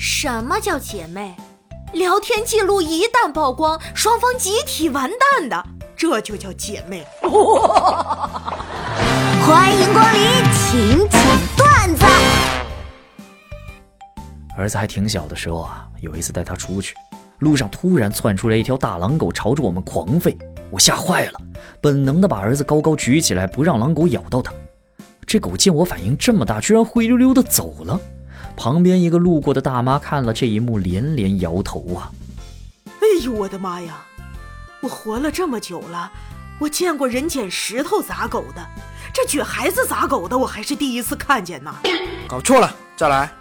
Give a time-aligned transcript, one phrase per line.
[0.00, 1.34] 什么叫姐妹？
[1.92, 7.04] 聊天记录一旦曝光，双方集体完蛋的，这就叫姐妹。
[9.44, 10.22] 欢迎光临
[10.52, 11.20] 请讲
[11.56, 12.04] 段子。
[14.56, 16.94] 儿子还挺小的时候啊，有一次带他出去，
[17.40, 20.38] 路上突然窜出来一条大狼狗，朝着我们狂吠，
[20.70, 21.40] 我吓坏了，
[21.80, 24.52] 本能的把儿子高高举起来，不让狼狗咬到他。
[25.26, 28.00] 这狗见我反应这么大，居然灰溜溜的走了。
[28.58, 32.10] 旁边一个路过的大妈看了这一幕，连连摇头啊！
[32.86, 34.04] 哎呦我的妈呀！
[34.80, 36.10] 我活了这么久了，
[36.58, 38.66] 我见过人捡石头砸狗的，
[39.14, 41.72] 这举孩子砸狗的，我还是第一次看见呢。
[42.28, 43.32] 搞错了，再来。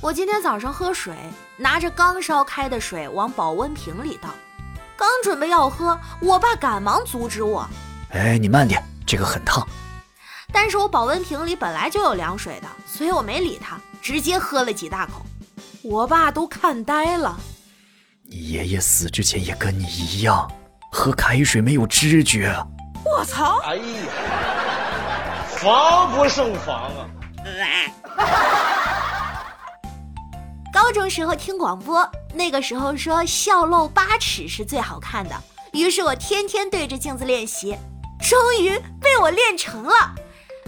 [0.00, 1.12] 我今天早上喝水，
[1.56, 4.28] 拿着刚烧开的水往保温瓶里倒，
[4.96, 7.68] 刚准备要喝，我爸赶忙阻止我
[8.14, 9.66] ：“哎，你慢点，这个很烫。”
[10.52, 15.22] 但是我保温瓶里本来就有凉水的，所以我没理他，直接喝了几大口。
[15.82, 17.38] 我爸都看呆了。
[18.24, 20.50] 你爷爷死之前也跟你一样，
[20.92, 22.54] 喝开水没有知觉。
[23.04, 23.58] 我操！
[23.64, 23.82] 哎呀，
[25.56, 27.08] 防不胜防啊！
[30.72, 35.34] 高中时候听广播，那个时候说笑露八尺是最好看的，
[35.72, 37.76] 于是我天天对着镜子练习，
[38.20, 40.14] 终于被我练成了。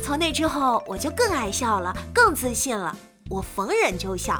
[0.03, 2.95] 从那之后，我就更爱笑了，更自信了。
[3.31, 4.39] 我逢人就笑，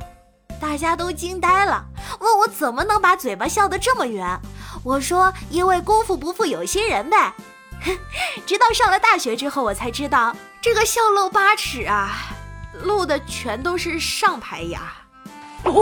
[0.61, 1.83] 大家都惊呆了，
[2.19, 4.39] 问我怎么能把嘴巴笑得这么圆。
[4.83, 7.33] 我说，因为功夫不负有心人呗。
[8.45, 12.35] 直到上了大学之后，我才知道这个笑露八尺啊，
[12.83, 14.93] 露的全都是上排牙。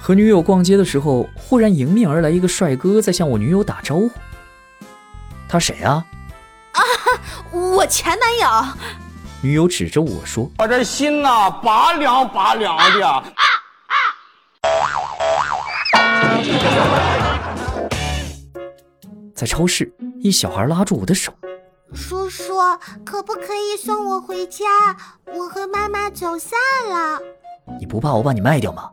[0.00, 4.10] 和女友逛街的时候，忽然迎面而来一个帅哥，在向我女友打招呼。
[5.54, 6.04] 他谁啊？
[6.72, 6.82] 啊，
[7.54, 8.48] 我前男友。
[9.40, 13.22] 女友指着我说：“我这心呐，拔凉拔凉的。”
[19.32, 21.32] 在超市，一小孩拉住我的手
[21.94, 22.54] ：“叔叔，
[23.06, 24.64] 可不可以送我回家？
[25.26, 27.20] 我和妈妈走散了。”
[27.78, 28.90] 你不怕我把你卖掉吗？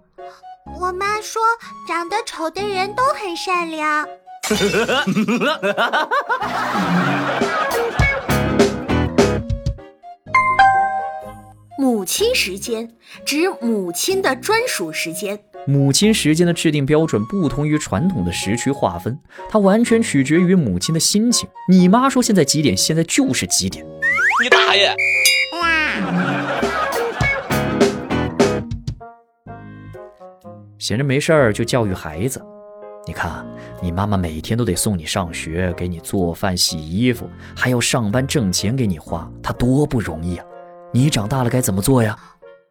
[0.80, 1.42] 我妈说，
[1.88, 4.08] 长得丑的人都很善良。
[11.78, 12.90] 母亲时间
[13.26, 15.40] 指母亲的专属时间。
[15.66, 19.18] 母亲时间的制定标准不同于传统的时区划分，
[19.50, 21.48] 它完全取决于母亲的心情。
[21.70, 23.86] 你妈说现在几点，现在就是几点。
[24.44, 24.94] 你大爷！
[30.78, 32.42] 闲着没事儿就教育孩子。
[33.08, 33.44] 你看，
[33.82, 40.46] 你妈妈每天都得送你上学，给你做饭、洗衣服，还要上班挣钱给你花，她多不容易啊！
[40.94, 42.16] 你长大了该怎么做呀？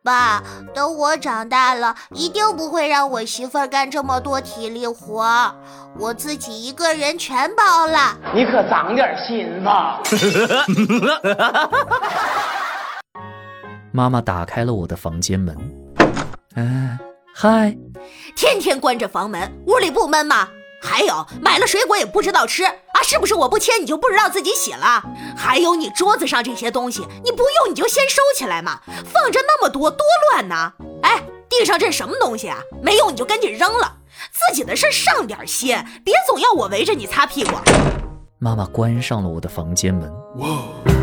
[0.05, 0.41] 爸，
[0.73, 5.53] 等我长大了，一定不会让我媳妇儿干这么多体力活，
[5.99, 8.17] 我自己一个人全包了。
[8.33, 10.01] 你可长点心吧！
[13.93, 15.57] 妈妈打开了我的房间门，
[16.55, 16.99] 哎。
[17.33, 17.75] 嗨，
[18.37, 20.49] 天天关着房门，屋里不闷吗？
[20.83, 22.75] 还有买了水果也不知道吃啊？
[23.03, 25.03] 是不是我不切你就不知道自己洗了？
[25.37, 28.81] 还有你桌子上这些东西，你不用你就先收起来嘛，
[29.13, 30.73] 放着那么多多乱呢！
[31.03, 32.59] 哎，地上这什么东西啊？
[32.83, 33.93] 没用你就赶紧扔了，
[34.33, 37.53] 自己的事上点心，别总要我围着你擦屁股。
[38.39, 40.11] 妈妈关上了我的房间门。
[40.39, 41.00] 哇。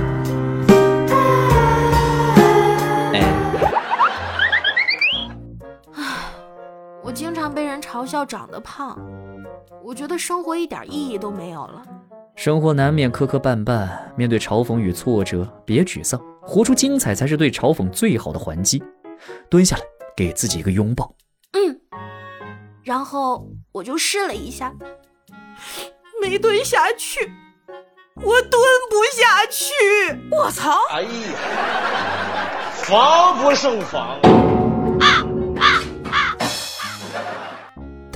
[7.53, 8.97] 被人嘲笑长得胖，
[9.83, 11.83] 我觉得生活一点意义都没有了。
[12.35, 18.83] 生活难免磕磕绊绊，面对嘲讽与挫折，别沮丧，活出精彩才是对嘲讽最好的还击。
[19.49, 19.83] 蹲下来，
[20.15, 21.11] 给自己一个拥抱。
[21.53, 21.79] 嗯，
[22.83, 24.71] 然后我就试了一下，
[26.21, 27.31] 没蹲下去，
[28.15, 29.73] 我蹲不下去。
[30.31, 30.79] 我操！
[30.91, 31.09] 哎呀，
[32.73, 34.19] 防不胜防。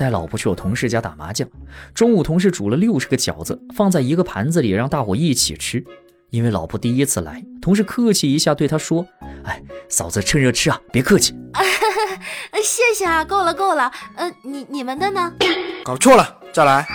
[0.02, 1.48] 带老婆去我同事家打麻将，
[1.94, 5.84] 中午同事煮了六十个饺子，放在一个盘子里让大伙一起吃。
[6.30, 9.06] 因为老婆第一次来，同事客气一下对她说
[9.46, 11.32] ：“哎，嫂子趁热吃啊，别客气。
[12.64, 13.92] ”谢谢啊，够了够了。
[14.16, 15.32] 呃，你你们的呢？
[15.84, 16.84] 搞错了，再来。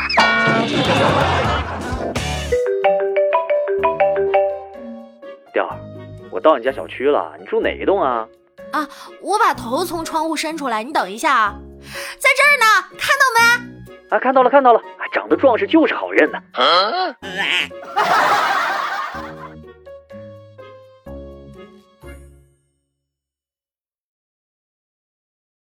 [5.54, 5.80] 调儿，
[6.30, 8.28] 我到你家小区了，你住哪一栋啊？
[8.74, 8.86] 啊，
[9.22, 11.58] 我把头从窗户伸出来，你等一下啊。
[12.20, 12.66] 在这儿呢，
[13.00, 13.40] 看到没？
[14.10, 14.82] 啊，看到了看到了，
[15.14, 16.40] 长得壮实就是好认呢。